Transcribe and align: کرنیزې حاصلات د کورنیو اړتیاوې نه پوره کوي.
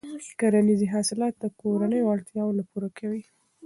کرنیزې 0.39 0.87
حاصلات 0.95 1.33
د 1.39 1.45
کورنیو 1.61 2.09
اړتیاوې 2.13 2.53
نه 2.59 2.63
پوره 2.69 2.89
کوي. 2.97 3.21